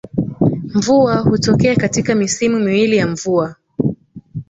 [0.73, 3.55] Mvua hutokea katika misimu miwili ya mvua